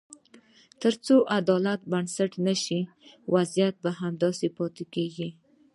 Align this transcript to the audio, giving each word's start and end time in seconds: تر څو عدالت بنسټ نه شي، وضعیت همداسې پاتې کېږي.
تر 0.81 0.93
څو 1.05 1.15
عدالت 1.37 1.81
بنسټ 1.91 2.31
نه 2.47 2.55
شي، 2.63 2.79
وضعیت 3.35 3.77
همداسې 4.01 4.47
پاتې 4.57 4.83
کېږي. 4.93 5.29